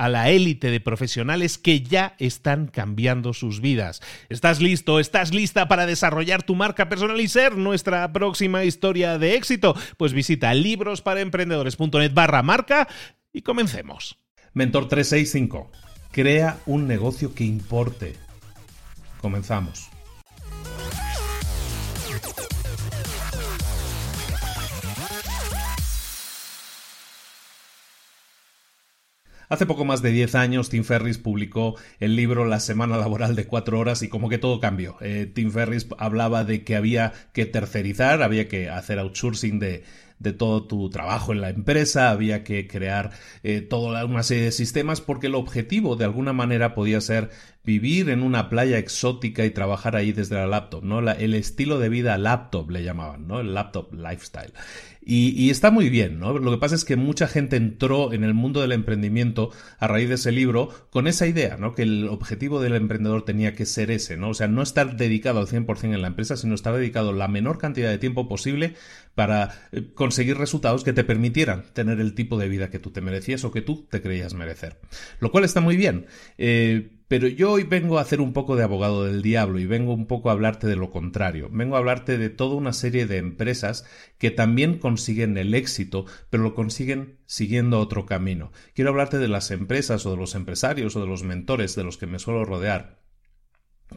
[0.00, 4.00] a la élite de profesionales que ya están cambiando sus vidas.
[4.30, 4.98] ¿Estás listo?
[4.98, 9.76] ¿Estás lista para desarrollar tu marca personal y ser nuestra próxima historia de éxito?
[9.98, 12.88] Pues visita librosparaemprendedores.net barra marca
[13.30, 14.16] y comencemos.
[14.54, 15.70] Mentor 365.
[16.12, 18.14] Crea un negocio que importe.
[19.20, 19.89] Comenzamos.
[29.50, 33.48] Hace poco más de 10 años, Tim Ferris publicó el libro La semana laboral de
[33.48, 34.96] cuatro horas y como que todo cambió.
[35.00, 39.82] Eh, Tim Ferris hablaba de que había que tercerizar, había que hacer outsourcing de,
[40.20, 43.10] de todo tu trabajo en la empresa, había que crear
[43.42, 47.30] eh, toda una serie de sistemas porque el objetivo de alguna manera podía ser
[47.64, 51.00] vivir en una playa exótica y trabajar ahí desde la laptop, ¿no?
[51.10, 53.40] el estilo de vida laptop le llamaban, ¿no?
[53.40, 54.52] El laptop lifestyle.
[55.02, 56.38] Y, está muy bien, ¿no?
[56.38, 60.08] Lo que pasa es que mucha gente entró en el mundo del emprendimiento a raíz
[60.10, 61.74] de ese libro con esa idea, ¿no?
[61.74, 64.28] Que el objetivo del emprendedor tenía que ser ese, ¿no?
[64.28, 67.56] O sea, no estar dedicado al 100% en la empresa, sino estar dedicado la menor
[67.56, 68.74] cantidad de tiempo posible
[69.14, 73.00] para eh, conseguir resultados que te permitieran tener el tipo de vida que tú te
[73.00, 74.78] merecías o que tú te creías merecer.
[75.18, 76.06] Lo cual está muy bien.
[76.36, 79.92] Eh, pero yo hoy vengo a hacer un poco de abogado del diablo y vengo
[79.92, 81.48] un poco a hablarte de lo contrario.
[81.50, 83.84] Vengo a hablarte de toda una serie de empresas
[84.16, 88.52] que también consiguen el éxito, pero lo consiguen siguiendo otro camino.
[88.76, 91.98] Quiero hablarte de las empresas o de los empresarios o de los mentores de los
[91.98, 93.00] que me suelo rodear,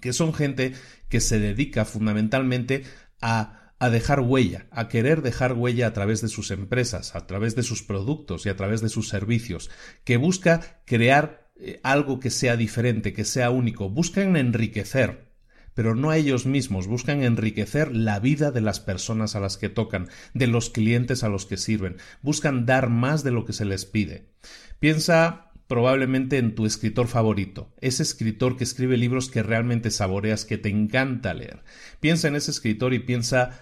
[0.01, 0.73] que son gente
[1.07, 2.83] que se dedica fundamentalmente
[3.21, 7.53] a a dejar huella, a querer dejar huella a través de sus empresas, a través
[7.57, 9.69] de sus productos y a través de sus servicios,
[10.05, 15.33] que busca crear eh, algo que sea diferente, que sea único, buscan enriquecer,
[15.73, 19.69] pero no a ellos mismos, buscan enriquecer la vida de las personas a las que
[19.69, 23.65] tocan, de los clientes a los que sirven, buscan dar más de lo que se
[23.65, 24.29] les pide.
[24.79, 30.57] Piensa probablemente en tu escritor favorito, ese escritor que escribe libros que realmente saboreas, que
[30.57, 31.63] te encanta leer.
[31.99, 33.59] Piensa en ese escritor y piensa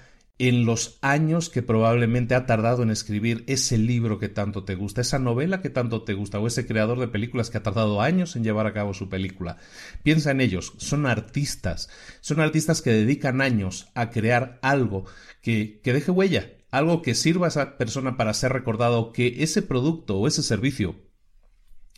[0.47, 5.01] en los años que probablemente ha tardado en escribir ese libro que tanto te gusta,
[5.01, 8.35] esa novela que tanto te gusta, o ese creador de películas que ha tardado años
[8.35, 9.57] en llevar a cabo su película.
[10.01, 11.89] Piensa en ellos, son artistas,
[12.21, 15.05] son artistas que dedican años a crear algo
[15.43, 19.61] que, que deje huella, algo que sirva a esa persona para ser recordado, que ese
[19.61, 20.95] producto o ese servicio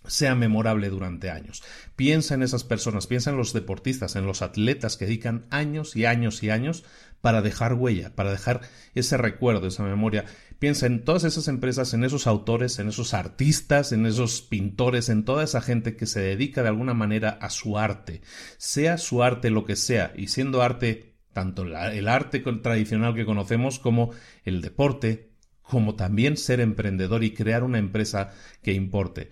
[0.08, 1.64] sea memorable durante años.
[1.96, 6.06] Piensa en esas personas, piensa en los deportistas, en los atletas que dedican años y
[6.06, 6.84] años y años
[7.22, 8.62] para dejar huella, para dejar
[8.96, 10.26] ese recuerdo, esa memoria.
[10.60, 15.24] Piensa en todas esas empresas, en esos autores, en esos artistas, en esos pintores, en
[15.24, 18.22] toda esa gente que se dedica de alguna manera a su arte,
[18.58, 23.80] sea su arte lo que sea, y siendo arte tanto el arte tradicional que conocemos
[23.80, 24.12] como
[24.46, 29.30] el deporte, como también ser emprendedor y crear una empresa que importe.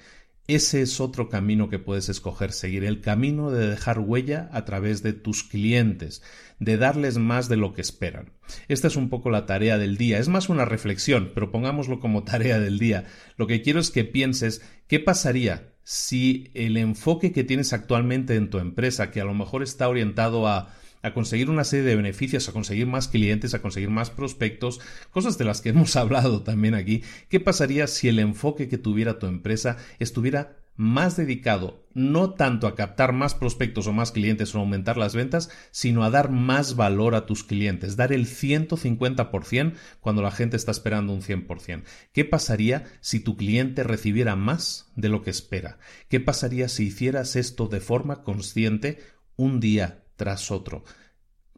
[0.53, 5.01] Ese es otro camino que puedes escoger, seguir el camino de dejar huella a través
[5.01, 6.21] de tus clientes,
[6.59, 8.33] de darles más de lo que esperan.
[8.68, 12.24] Esta es un poco la tarea del día, es más una reflexión, pero pongámoslo como
[12.25, 13.06] tarea del día.
[13.38, 18.50] Lo que quiero es que pienses qué pasaría si el enfoque que tienes actualmente en
[18.50, 22.48] tu empresa, que a lo mejor está orientado a a conseguir una serie de beneficios,
[22.48, 24.80] a conseguir más clientes, a conseguir más prospectos,
[25.12, 27.03] cosas de las que hemos hablado también aquí.
[27.30, 32.75] ¿Qué pasaría si el enfoque que tuviera tu empresa estuviera más dedicado no tanto a
[32.75, 37.15] captar más prospectos o más clientes o aumentar las ventas, sino a dar más valor
[37.15, 41.83] a tus clientes, dar el 150% cuando la gente está esperando un 100%.
[42.13, 45.77] ¿Qué pasaría si tu cliente recibiera más de lo que espera?
[46.07, 49.00] ¿Qué pasaría si hicieras esto de forma consciente
[49.36, 50.83] un día tras otro?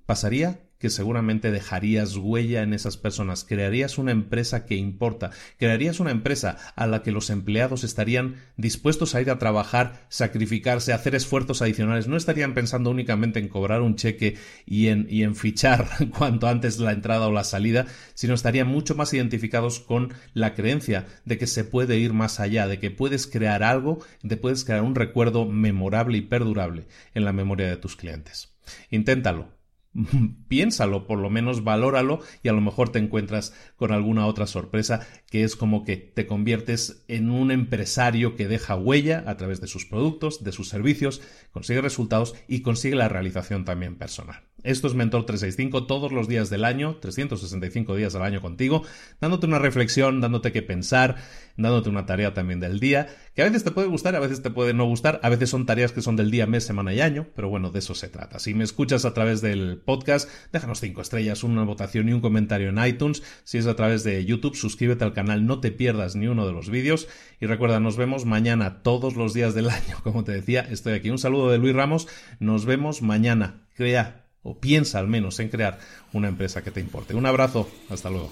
[0.05, 6.11] Pasaría que seguramente dejarías huella en esas personas, crearías una empresa que importa, crearías una
[6.11, 11.61] empresa a la que los empleados estarían dispuestos a ir a trabajar, sacrificarse, hacer esfuerzos
[11.61, 14.35] adicionales, no estarían pensando únicamente en cobrar un cheque
[14.65, 15.87] y en, y en fichar
[16.17, 21.05] cuanto antes la entrada o la salida, sino estarían mucho más identificados con la creencia
[21.23, 24.81] de que se puede ir más allá, de que puedes crear algo, de puedes crear
[24.81, 28.53] un recuerdo memorable y perdurable en la memoria de tus clientes.
[28.89, 29.62] Inténtalo,
[30.47, 35.07] piénsalo, por lo menos valóralo y a lo mejor te encuentras con alguna otra sorpresa
[35.29, 39.67] que es como que te conviertes en un empresario que deja huella a través de
[39.67, 44.52] sus productos, de sus servicios, consigue resultados y consigue la realización también personal.
[44.63, 48.83] Esto es Mentor 365 todos los días del año, 365 días al año contigo,
[49.19, 51.17] dándote una reflexión, dándote que pensar,
[51.57, 54.51] dándote una tarea también del día, que a veces te puede gustar, a veces te
[54.51, 57.27] puede no gustar, a veces son tareas que son del día, mes, semana y año,
[57.35, 58.39] pero bueno, de eso se trata.
[58.39, 62.69] Si me escuchas a través del podcast, déjanos 5 estrellas, una votación y un comentario
[62.69, 63.21] en iTunes.
[63.43, 66.53] Si es a través de YouTube, suscríbete al canal, no te pierdas ni uno de
[66.53, 67.09] los vídeos.
[67.41, 71.09] Y recuerda, nos vemos mañana todos los días del año, como te decía, estoy aquí.
[71.09, 72.07] Un saludo de Luis Ramos,
[72.39, 73.59] nos vemos mañana.
[73.75, 75.79] Crea o piensa al menos en crear
[76.11, 77.15] una empresa que te importe.
[77.15, 78.31] Un abrazo, hasta luego.